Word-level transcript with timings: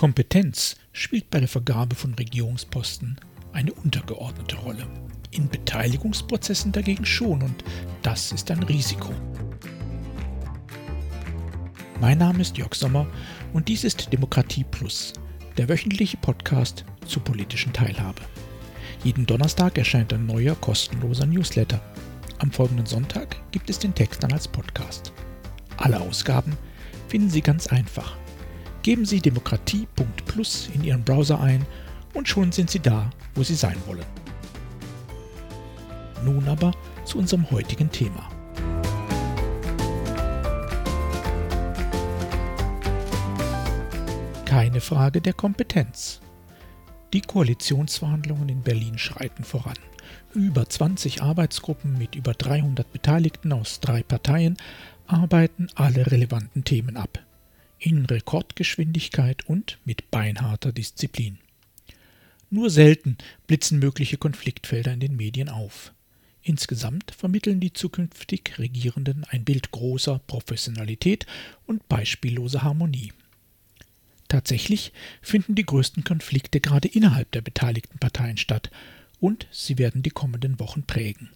Kompetenz 0.00 0.76
spielt 0.92 1.28
bei 1.28 1.40
der 1.40 1.48
Vergabe 1.48 1.94
von 1.94 2.14
Regierungsposten 2.14 3.20
eine 3.52 3.70
untergeordnete 3.70 4.56
Rolle. 4.56 4.86
In 5.30 5.46
Beteiligungsprozessen 5.46 6.72
dagegen 6.72 7.04
schon 7.04 7.42
und 7.42 7.62
das 8.00 8.32
ist 8.32 8.50
ein 8.50 8.62
Risiko. 8.62 9.12
Mein 12.00 12.16
Name 12.16 12.40
ist 12.40 12.56
Jörg 12.56 12.74
Sommer 12.74 13.06
und 13.52 13.68
dies 13.68 13.84
ist 13.84 14.10
Demokratie 14.10 14.64
Plus, 14.64 15.12
der 15.58 15.68
wöchentliche 15.68 16.16
Podcast 16.16 16.86
zur 17.04 17.22
politischen 17.22 17.74
Teilhabe. 17.74 18.22
Jeden 19.04 19.26
Donnerstag 19.26 19.76
erscheint 19.76 20.14
ein 20.14 20.24
neuer 20.24 20.54
kostenloser 20.54 21.26
Newsletter. 21.26 21.78
Am 22.38 22.50
folgenden 22.50 22.86
Sonntag 22.86 23.36
gibt 23.52 23.68
es 23.68 23.78
den 23.78 23.94
Text 23.94 24.22
dann 24.22 24.32
als 24.32 24.48
Podcast. 24.48 25.12
Alle 25.76 26.00
Ausgaben 26.00 26.56
finden 27.08 27.28
Sie 27.28 27.42
ganz 27.42 27.66
einfach 27.66 28.16
Geben 28.82 29.04
Sie 29.04 29.20
demokratie.plus 29.20 30.70
in 30.74 30.84
Ihren 30.84 31.04
Browser 31.04 31.38
ein 31.38 31.66
und 32.14 32.28
schon 32.28 32.50
sind 32.50 32.70
Sie 32.70 32.80
da, 32.80 33.10
wo 33.34 33.42
Sie 33.42 33.54
sein 33.54 33.76
wollen. 33.86 34.06
Nun 36.24 36.48
aber 36.48 36.72
zu 37.04 37.18
unserem 37.18 37.50
heutigen 37.50 37.90
Thema. 37.90 38.28
Keine 44.46 44.80
Frage 44.80 45.20
der 45.20 45.34
Kompetenz. 45.34 46.20
Die 47.12 47.20
Koalitionsverhandlungen 47.20 48.48
in 48.48 48.62
Berlin 48.62 48.96
schreiten 48.96 49.44
voran. 49.44 49.78
Über 50.32 50.68
20 50.68 51.22
Arbeitsgruppen 51.22 51.98
mit 51.98 52.14
über 52.14 52.32
300 52.32 52.90
Beteiligten 52.90 53.52
aus 53.52 53.80
drei 53.80 54.02
Parteien 54.02 54.56
arbeiten 55.06 55.68
alle 55.74 56.10
relevanten 56.10 56.64
Themen 56.64 56.96
ab 56.96 57.20
in 57.80 58.06
Rekordgeschwindigkeit 58.06 59.46
und 59.46 59.78
mit 59.84 60.10
beinharter 60.10 60.72
Disziplin. 60.72 61.38
Nur 62.50 62.70
selten 62.70 63.16
blitzen 63.46 63.78
mögliche 63.78 64.18
Konfliktfelder 64.18 64.92
in 64.92 65.00
den 65.00 65.16
Medien 65.16 65.48
auf. 65.48 65.92
Insgesamt 66.42 67.12
vermitteln 67.12 67.60
die 67.60 67.72
zukünftig 67.72 68.58
Regierenden 68.58 69.24
ein 69.24 69.44
Bild 69.44 69.70
großer 69.70 70.20
Professionalität 70.26 71.26
und 71.66 71.88
beispielloser 71.88 72.62
Harmonie. 72.62 73.12
Tatsächlich 74.28 74.92
finden 75.20 75.54
die 75.54 75.66
größten 75.66 76.04
Konflikte 76.04 76.60
gerade 76.60 76.88
innerhalb 76.88 77.30
der 77.32 77.42
beteiligten 77.42 77.98
Parteien 77.98 78.36
statt, 78.36 78.70
und 79.18 79.46
sie 79.50 79.76
werden 79.76 80.02
die 80.02 80.10
kommenden 80.10 80.58
Wochen 80.60 80.84
prägen. 80.84 81.28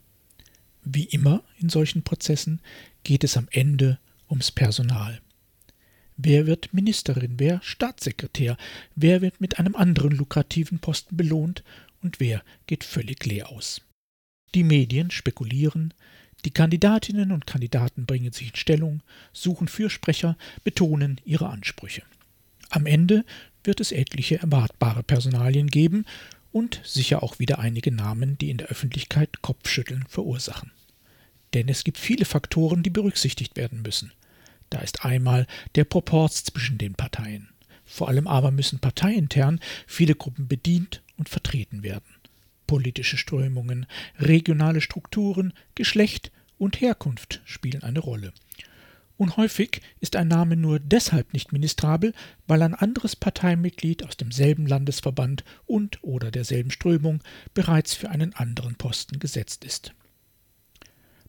Wie 0.84 1.04
immer 1.04 1.42
in 1.58 1.68
solchen 1.68 2.02
Prozessen 2.02 2.60
geht 3.02 3.24
es 3.24 3.36
am 3.36 3.48
Ende 3.50 3.98
ums 4.30 4.50
Personal. 4.50 5.20
Wer 6.16 6.46
wird 6.46 6.72
Ministerin, 6.72 7.38
wer 7.38 7.60
Staatssekretär, 7.62 8.56
wer 8.94 9.20
wird 9.20 9.40
mit 9.40 9.58
einem 9.58 9.74
anderen 9.74 10.12
lukrativen 10.12 10.78
Posten 10.78 11.16
belohnt 11.16 11.64
und 12.02 12.20
wer 12.20 12.42
geht 12.66 12.84
völlig 12.84 13.24
leer 13.26 13.48
aus. 13.48 13.80
Die 14.54 14.62
Medien 14.62 15.10
spekulieren, 15.10 15.92
die 16.44 16.52
Kandidatinnen 16.52 17.32
und 17.32 17.46
Kandidaten 17.46 18.06
bringen 18.06 18.32
sich 18.32 18.50
in 18.50 18.56
Stellung, 18.56 19.02
suchen 19.32 19.66
Fürsprecher, 19.66 20.36
betonen 20.62 21.20
ihre 21.24 21.48
Ansprüche. 21.48 22.02
Am 22.70 22.86
Ende 22.86 23.24
wird 23.64 23.80
es 23.80 23.92
etliche 23.92 24.38
erwartbare 24.38 25.02
Personalien 25.02 25.68
geben 25.68 26.04
und 26.52 26.80
sicher 26.84 27.22
auch 27.22 27.38
wieder 27.38 27.58
einige 27.58 27.90
Namen, 27.90 28.38
die 28.38 28.50
in 28.50 28.58
der 28.58 28.68
Öffentlichkeit 28.68 29.42
Kopfschütteln 29.42 30.04
verursachen. 30.08 30.70
Denn 31.54 31.68
es 31.68 31.82
gibt 31.82 31.98
viele 31.98 32.24
Faktoren, 32.24 32.82
die 32.82 32.90
berücksichtigt 32.90 33.56
werden 33.56 33.82
müssen. 33.82 34.12
Da 34.74 34.80
ist 34.80 35.04
einmal 35.04 35.46
der 35.76 35.84
Proporz 35.84 36.42
zwischen 36.42 36.78
den 36.78 36.94
Parteien. 36.94 37.50
Vor 37.84 38.08
allem 38.08 38.26
aber 38.26 38.50
müssen 38.50 38.80
parteiintern 38.80 39.60
viele 39.86 40.16
Gruppen 40.16 40.48
bedient 40.48 41.00
und 41.16 41.28
vertreten 41.28 41.84
werden. 41.84 42.16
Politische 42.66 43.16
Strömungen, 43.16 43.86
regionale 44.18 44.80
Strukturen, 44.80 45.52
Geschlecht 45.76 46.32
und 46.58 46.80
Herkunft 46.80 47.40
spielen 47.44 47.84
eine 47.84 48.00
Rolle. 48.00 48.32
Und 49.16 49.36
häufig 49.36 49.80
ist 50.00 50.16
ein 50.16 50.26
Name 50.26 50.56
nur 50.56 50.80
deshalb 50.80 51.34
nicht 51.34 51.52
ministrabel, 51.52 52.12
weil 52.48 52.60
ein 52.62 52.74
anderes 52.74 53.14
Parteimitglied 53.14 54.04
aus 54.04 54.16
demselben 54.16 54.66
Landesverband 54.66 55.44
und 55.66 56.02
oder 56.02 56.32
derselben 56.32 56.72
Strömung 56.72 57.22
bereits 57.54 57.94
für 57.94 58.10
einen 58.10 58.34
anderen 58.34 58.74
Posten 58.74 59.20
gesetzt 59.20 59.64
ist 59.64 59.94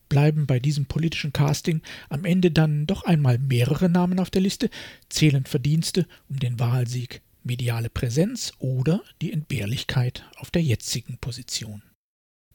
bleiben 0.09 0.45
bei 0.45 0.59
diesem 0.59 0.85
politischen 0.85 1.33
Casting 1.33 1.81
am 2.09 2.25
Ende 2.25 2.51
dann 2.51 2.85
doch 2.85 3.03
einmal 3.03 3.37
mehrere 3.37 3.89
Namen 3.89 4.19
auf 4.19 4.29
der 4.29 4.41
Liste, 4.41 4.69
zählen 5.09 5.45
Verdienste 5.45 6.07
um 6.29 6.39
den 6.39 6.59
Wahlsieg, 6.59 7.21
mediale 7.43 7.89
Präsenz 7.89 8.53
oder 8.59 9.03
die 9.21 9.31
Entbehrlichkeit 9.31 10.25
auf 10.37 10.51
der 10.51 10.63
jetzigen 10.63 11.17
Position. 11.17 11.83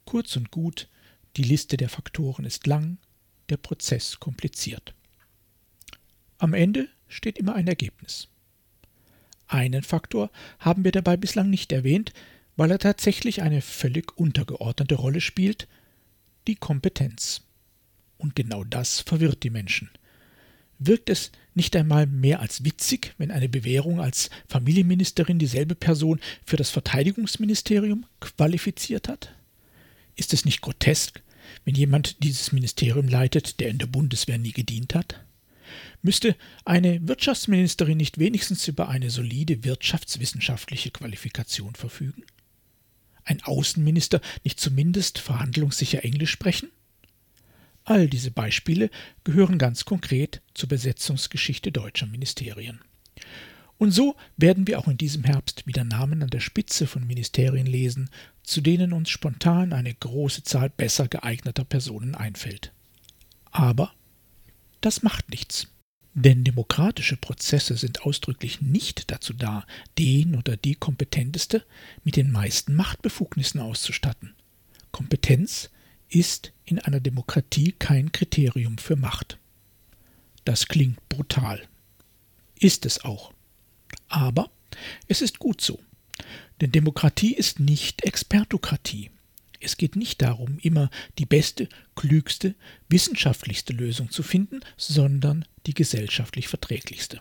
Kurz 0.04 0.36
und 0.36 0.50
gut, 0.50 0.88
die 1.36 1.44
Liste 1.44 1.76
der 1.76 1.88
Faktoren 1.88 2.44
ist 2.44 2.66
lang, 2.66 2.98
der 3.48 3.56
Prozess 3.56 4.18
kompliziert. 4.18 4.94
Am 6.38 6.54
Ende 6.54 6.88
steht 7.06 7.38
immer 7.38 7.54
ein 7.54 7.68
Ergebnis. 7.68 8.28
Einen 9.46 9.82
Faktor 9.82 10.30
haben 10.58 10.84
wir 10.84 10.92
dabei 10.92 11.16
bislang 11.16 11.50
nicht 11.50 11.72
erwähnt, 11.72 12.12
weil 12.56 12.70
er 12.70 12.78
tatsächlich 12.78 13.42
eine 13.42 13.62
völlig 13.62 14.16
untergeordnete 14.16 14.94
Rolle 14.94 15.20
spielt, 15.20 15.68
die 16.46 16.56
Kompetenz. 16.56 17.42
Und 18.18 18.36
genau 18.36 18.64
das 18.64 19.00
verwirrt 19.00 19.42
die 19.42 19.50
Menschen. 19.50 19.90
Wirkt 20.78 21.10
es 21.10 21.30
nicht 21.54 21.76
einmal 21.76 22.06
mehr 22.06 22.40
als 22.40 22.64
witzig, 22.64 23.14
wenn 23.18 23.30
eine 23.30 23.48
Bewährung 23.48 24.00
als 24.00 24.30
Familienministerin 24.48 25.38
dieselbe 25.38 25.74
Person 25.74 26.20
für 26.44 26.56
das 26.56 26.70
Verteidigungsministerium 26.70 28.06
qualifiziert 28.20 29.08
hat? 29.08 29.34
Ist 30.16 30.32
es 30.32 30.44
nicht 30.44 30.62
grotesk, 30.62 31.22
wenn 31.64 31.74
jemand 31.74 32.22
dieses 32.22 32.52
Ministerium 32.52 33.08
leitet, 33.08 33.60
der 33.60 33.68
in 33.68 33.78
der 33.78 33.86
Bundeswehr 33.86 34.38
nie 34.38 34.52
gedient 34.52 34.94
hat? 34.94 35.24
Müsste 36.02 36.34
eine 36.64 37.06
Wirtschaftsministerin 37.06 37.98
nicht 37.98 38.18
wenigstens 38.18 38.66
über 38.66 38.88
eine 38.88 39.10
solide 39.10 39.64
wirtschaftswissenschaftliche 39.64 40.90
Qualifikation 40.90 41.74
verfügen? 41.74 42.24
Ein 43.30 43.44
Außenminister 43.44 44.20
nicht 44.42 44.58
zumindest 44.58 45.20
verhandlungssicher 45.20 46.02
Englisch 46.02 46.32
sprechen? 46.32 46.68
All 47.84 48.08
diese 48.08 48.32
Beispiele 48.32 48.90
gehören 49.22 49.56
ganz 49.56 49.84
konkret 49.84 50.42
zur 50.52 50.68
Besetzungsgeschichte 50.68 51.70
deutscher 51.70 52.06
Ministerien. 52.06 52.80
Und 53.78 53.92
so 53.92 54.16
werden 54.36 54.66
wir 54.66 54.80
auch 54.80 54.88
in 54.88 54.98
diesem 54.98 55.22
Herbst 55.22 55.64
wieder 55.68 55.84
Namen 55.84 56.24
an 56.24 56.30
der 56.30 56.40
Spitze 56.40 56.88
von 56.88 57.06
Ministerien 57.06 57.66
lesen, 57.66 58.10
zu 58.42 58.60
denen 58.62 58.92
uns 58.92 59.10
spontan 59.10 59.72
eine 59.72 59.94
große 59.94 60.42
Zahl 60.42 60.68
besser 60.68 61.06
geeigneter 61.06 61.64
Personen 61.64 62.16
einfällt. 62.16 62.72
Aber 63.52 63.92
das 64.80 65.04
macht 65.04 65.30
nichts. 65.30 65.68
Denn 66.14 66.42
demokratische 66.42 67.16
Prozesse 67.16 67.76
sind 67.76 68.02
ausdrücklich 68.02 68.60
nicht 68.60 69.10
dazu 69.10 69.32
da, 69.32 69.64
den 69.98 70.34
oder 70.34 70.56
die 70.56 70.74
Kompetenteste 70.74 71.64
mit 72.02 72.16
den 72.16 72.32
meisten 72.32 72.74
Machtbefugnissen 72.74 73.60
auszustatten. 73.60 74.34
Kompetenz 74.90 75.70
ist 76.08 76.52
in 76.64 76.80
einer 76.80 77.00
Demokratie 77.00 77.72
kein 77.78 78.10
Kriterium 78.10 78.78
für 78.78 78.96
Macht. 78.96 79.38
Das 80.44 80.66
klingt 80.66 81.08
brutal. 81.08 81.62
Ist 82.58 82.86
es 82.86 83.04
auch. 83.04 83.32
Aber 84.08 84.50
es 85.06 85.22
ist 85.22 85.38
gut 85.38 85.60
so. 85.60 85.78
Denn 86.60 86.72
Demokratie 86.72 87.34
ist 87.34 87.60
nicht 87.60 88.04
Expertokratie. 88.04 89.10
Es 89.60 89.76
geht 89.76 89.94
nicht 89.94 90.22
darum, 90.22 90.58
immer 90.62 90.90
die 91.18 91.26
beste, 91.26 91.68
klügste, 91.94 92.54
wissenschaftlichste 92.88 93.74
Lösung 93.74 94.10
zu 94.10 94.22
finden, 94.22 94.60
sondern 94.76 95.44
die 95.66 95.74
gesellschaftlich 95.74 96.48
verträglichste. 96.48 97.20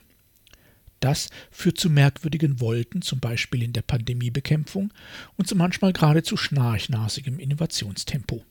Das 1.01 1.29
führt 1.51 1.77
zu 1.77 1.89
merkwürdigen 1.89 2.59
Wolken, 2.59 3.01
zum 3.01 3.19
Beispiel 3.19 3.63
in 3.63 3.73
der 3.73 3.81
Pandemiebekämpfung, 3.81 4.93
und 5.37 5.47
zu 5.47 5.55
manchmal 5.55 5.93
geradezu 5.93 6.37
schnarchnasigem 6.37 7.39
Innovationstempo. 7.39 8.43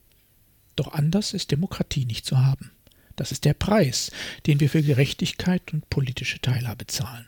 Doch 0.75 0.93
anders 0.93 1.33
ist 1.33 1.51
Demokratie 1.51 2.05
nicht 2.05 2.25
zu 2.25 2.37
haben. 2.37 2.71
Das 3.15 3.31
ist 3.31 3.43
der 3.43 3.53
Preis, 3.53 4.11
den 4.45 4.59
wir 4.59 4.69
für 4.69 4.81
Gerechtigkeit 4.81 5.73
und 5.73 5.89
politische 5.89 6.39
Teilhabe 6.39 6.87
zahlen. 6.87 7.27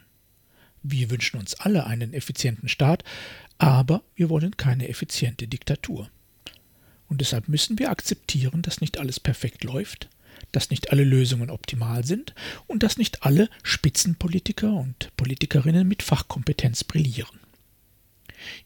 Wir 0.83 1.11
wünschen 1.11 1.39
uns 1.39 1.55
alle 1.55 1.85
einen 1.85 2.13
effizienten 2.13 2.69
Staat, 2.69 3.03
aber 3.57 4.03
wir 4.15 4.29
wollen 4.29 4.57
keine 4.57 4.87
effiziente 4.87 5.47
Diktatur. 5.47 6.09
Und 7.11 7.19
deshalb 7.19 7.49
müssen 7.49 7.77
wir 7.77 7.91
akzeptieren, 7.91 8.61
dass 8.61 8.79
nicht 8.79 8.97
alles 8.97 9.19
perfekt 9.19 9.65
läuft, 9.65 10.07
dass 10.53 10.69
nicht 10.69 10.93
alle 10.93 11.03
Lösungen 11.03 11.49
optimal 11.49 12.05
sind 12.05 12.33
und 12.67 12.83
dass 12.83 12.97
nicht 12.97 13.23
alle 13.23 13.49
Spitzenpolitiker 13.63 14.73
und 14.73 15.11
Politikerinnen 15.17 15.85
mit 15.85 16.03
Fachkompetenz 16.03 16.85
brillieren. 16.85 17.41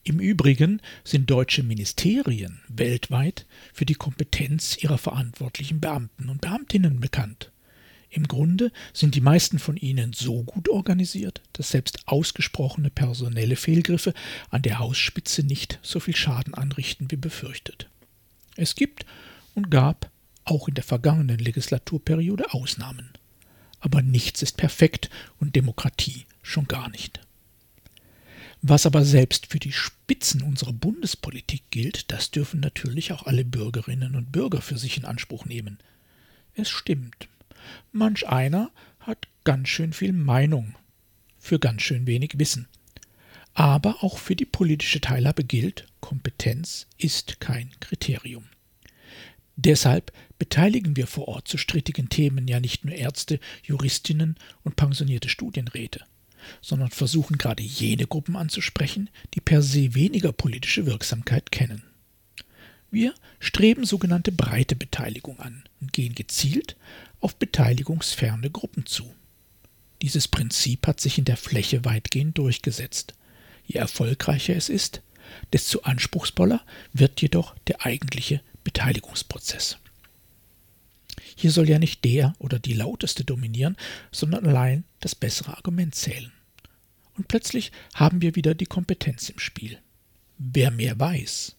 Im 0.03 0.19
Übrigen 0.19 0.79
sind 1.03 1.31
deutsche 1.31 1.63
Ministerien 1.63 2.61
weltweit 2.67 3.47
für 3.73 3.87
die 3.87 3.95
Kompetenz 3.95 4.77
ihrer 4.77 4.99
verantwortlichen 4.99 5.81
Beamten 5.81 6.29
und 6.29 6.41
Beamtinnen 6.41 6.99
bekannt. 6.99 7.51
Im 8.11 8.27
Grunde 8.27 8.71
sind 8.93 9.15
die 9.15 9.21
meisten 9.21 9.57
von 9.57 9.75
ihnen 9.75 10.13
so 10.13 10.43
gut 10.43 10.69
organisiert, 10.69 11.41
dass 11.53 11.71
selbst 11.71 12.07
ausgesprochene 12.07 12.91
personelle 12.91 13.55
Fehlgriffe 13.55 14.13
an 14.51 14.61
der 14.61 14.77
Hausspitze 14.77 15.41
nicht 15.41 15.79
so 15.81 15.99
viel 15.99 16.15
Schaden 16.15 16.53
anrichten 16.53 17.09
wie 17.09 17.17
befürchtet. 17.17 17.89
Es 18.55 18.75
gibt 18.75 19.05
und 19.53 19.69
gab 19.69 20.09
auch 20.43 20.67
in 20.67 20.75
der 20.75 20.83
vergangenen 20.83 21.39
Legislaturperiode 21.39 22.53
Ausnahmen. 22.53 23.09
Aber 23.79 24.01
nichts 24.01 24.41
ist 24.41 24.57
perfekt 24.57 25.09
und 25.39 25.55
Demokratie 25.55 26.25
schon 26.41 26.67
gar 26.67 26.89
nicht. 26.89 27.19
Was 28.61 28.85
aber 28.85 29.05
selbst 29.05 29.47
für 29.47 29.59
die 29.59 29.71
Spitzen 29.71 30.41
unserer 30.41 30.73
Bundespolitik 30.73 31.63
gilt, 31.69 32.11
das 32.11 32.31
dürfen 32.31 32.61
natürlich 32.61 33.11
auch 33.11 33.27
alle 33.27 33.45
Bürgerinnen 33.45 34.15
und 34.15 34.31
Bürger 34.31 34.61
für 34.61 34.77
sich 34.77 34.97
in 34.97 35.05
Anspruch 35.05 35.45
nehmen. 35.45 35.77
Es 36.55 36.69
stimmt, 36.69 37.27
manch 37.91 38.27
einer 38.27 38.71
hat 38.99 39.27
ganz 39.43 39.69
schön 39.69 39.93
viel 39.93 40.13
Meinung 40.13 40.75
für 41.37 41.59
ganz 41.59 41.83
schön 41.83 42.07
wenig 42.07 42.39
Wissen. 42.39 42.67
Aber 43.55 44.03
auch 44.03 44.19
für 44.19 44.35
die 44.35 44.45
politische 44.45 45.01
Teilhabe 45.01 45.43
gilt, 45.43 45.87
Kompetenz 46.01 46.85
ist 46.97 47.39
kein 47.39 47.71
Kriterium. 47.79 48.45
Deshalb 49.55 50.11
beteiligen 50.37 50.95
wir 50.95 51.07
vor 51.07 51.27
Ort 51.27 51.47
zu 51.47 51.57
strittigen 51.57 52.09
Themen 52.09 52.47
ja 52.47 52.59
nicht 52.59 52.85
nur 52.85 52.93
Ärzte, 52.93 53.39
Juristinnen 53.63 54.35
und 54.63 54.75
pensionierte 54.75 55.29
Studienräte 55.29 56.05
sondern 56.61 56.89
versuchen 56.89 57.37
gerade 57.37 57.63
jene 57.63 58.07
Gruppen 58.07 58.35
anzusprechen, 58.35 59.09
die 59.33 59.41
per 59.41 59.61
se 59.61 59.93
weniger 59.95 60.31
politische 60.31 60.85
Wirksamkeit 60.85 61.51
kennen. 61.51 61.83
Wir 62.91 63.13
streben 63.39 63.85
sogenannte 63.85 64.31
breite 64.31 64.75
Beteiligung 64.75 65.39
an 65.39 65.63
und 65.81 65.93
gehen 65.93 66.15
gezielt 66.15 66.75
auf 67.19 67.35
beteiligungsferne 67.35 68.49
Gruppen 68.49 68.85
zu. 68.85 69.13
Dieses 70.01 70.27
Prinzip 70.27 70.87
hat 70.87 71.01
sich 71.01 71.17
in 71.17 71.25
der 71.25 71.37
Fläche 71.37 71.83
weitgehend 71.83 72.37
durchgesetzt. 72.37 73.13
Je 73.65 73.79
erfolgreicher 73.79 74.55
es 74.55 74.69
ist, 74.69 75.01
desto 75.53 75.79
anspruchsvoller 75.81 76.61
wird 76.93 77.21
jedoch 77.21 77.55
der 77.67 77.85
eigentliche 77.85 78.41
Beteiligungsprozess. 78.63 79.77
Hier 81.35 81.51
soll 81.51 81.69
ja 81.69 81.79
nicht 81.79 82.03
der 82.05 82.33
oder 82.39 82.59
die 82.59 82.73
lauteste 82.73 83.25
dominieren, 83.25 83.75
sondern 84.11 84.45
allein 84.45 84.85
das 85.01 85.15
bessere 85.15 85.57
Argument 85.57 85.93
zählen. 85.93 86.31
Und 87.17 87.27
plötzlich 87.27 87.71
haben 87.93 88.21
wir 88.21 88.35
wieder 88.35 88.53
die 88.55 88.65
Kompetenz 88.65 89.29
im 89.29 89.39
Spiel. 89.39 89.79
Wer 90.37 90.71
mehr 90.71 90.99
weiß, 90.99 91.55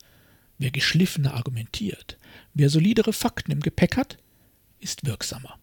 wer 0.59 0.71
geschliffener 0.71 1.35
argumentiert, 1.35 2.19
wer 2.55 2.71
solidere 2.71 3.13
Fakten 3.13 3.53
im 3.53 3.61
Gepäck 3.61 3.97
hat, 3.97 4.19
ist 4.81 5.07
wirksamer. 5.07 5.59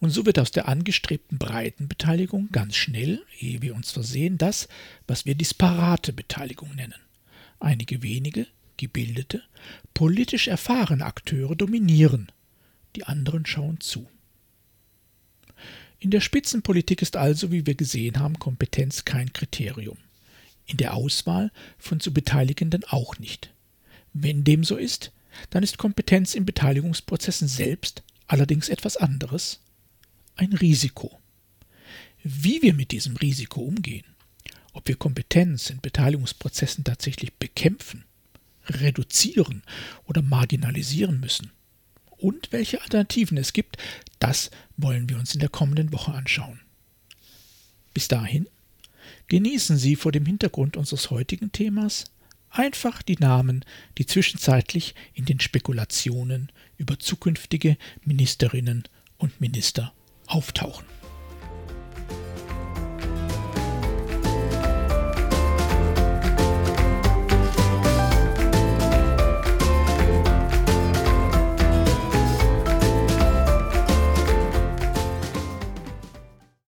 Und 0.00 0.10
so 0.10 0.24
wird 0.24 0.38
aus 0.38 0.50
der 0.50 0.66
angestrebten 0.66 1.38
breiten 1.38 1.86
Beteiligung 1.86 2.48
ganz 2.50 2.74
schnell, 2.74 3.24
ehe 3.38 3.60
wir 3.60 3.74
uns 3.74 3.92
versehen, 3.92 4.38
das, 4.38 4.66
was 5.06 5.26
wir 5.26 5.34
disparate 5.34 6.14
Beteiligung 6.14 6.74
nennen. 6.74 6.94
Einige 7.58 8.02
wenige, 8.02 8.46
gebildete, 8.78 9.42
politisch 9.92 10.48
erfahrene 10.48 11.04
Akteure 11.04 11.54
dominieren, 11.54 12.32
die 12.96 13.04
anderen 13.04 13.44
schauen 13.44 13.78
zu. 13.80 14.08
In 15.98 16.10
der 16.10 16.22
Spitzenpolitik 16.22 17.02
ist 17.02 17.16
also, 17.16 17.52
wie 17.52 17.66
wir 17.66 17.74
gesehen 17.74 18.18
haben, 18.18 18.38
Kompetenz 18.38 19.04
kein 19.04 19.34
Kriterium. 19.34 19.98
In 20.64 20.78
der 20.78 20.94
Auswahl 20.94 21.52
von 21.78 22.00
zu 22.00 22.14
Beteiligenden 22.14 22.84
auch 22.84 23.18
nicht. 23.18 23.52
Wenn 24.14 24.44
dem 24.44 24.64
so 24.64 24.76
ist, 24.76 25.12
dann 25.50 25.62
ist 25.62 25.76
Kompetenz 25.76 26.34
in 26.34 26.46
Beteiligungsprozessen 26.46 27.48
selbst 27.48 28.02
allerdings 28.26 28.70
etwas 28.70 28.96
anderes, 28.96 29.60
ein 30.36 30.52
Risiko. 30.52 31.18
Wie 32.22 32.62
wir 32.62 32.74
mit 32.74 32.92
diesem 32.92 33.16
Risiko 33.16 33.60
umgehen, 33.60 34.04
ob 34.72 34.88
wir 34.88 34.96
Kompetenz 34.96 35.70
in 35.70 35.80
Beteiligungsprozessen 35.80 36.84
tatsächlich 36.84 37.32
bekämpfen, 37.34 38.04
reduzieren 38.66 39.62
oder 40.04 40.22
marginalisieren 40.22 41.20
müssen, 41.20 41.50
und 42.20 42.52
welche 42.52 42.82
Alternativen 42.82 43.38
es 43.38 43.52
gibt, 43.52 43.78
das 44.18 44.50
wollen 44.76 45.08
wir 45.08 45.16
uns 45.18 45.34
in 45.34 45.40
der 45.40 45.48
kommenden 45.48 45.92
Woche 45.92 46.12
anschauen. 46.12 46.60
Bis 47.94 48.08
dahin 48.08 48.46
genießen 49.28 49.78
Sie 49.78 49.96
vor 49.96 50.12
dem 50.12 50.26
Hintergrund 50.26 50.76
unseres 50.76 51.10
heutigen 51.10 51.50
Themas 51.50 52.04
einfach 52.50 53.02
die 53.02 53.16
Namen, 53.16 53.64
die 53.96 54.06
zwischenzeitlich 54.06 54.94
in 55.14 55.24
den 55.24 55.40
Spekulationen 55.40 56.52
über 56.76 56.98
zukünftige 56.98 57.76
Ministerinnen 58.04 58.84
und 59.16 59.40
Minister 59.40 59.94
auftauchen. 60.30 60.84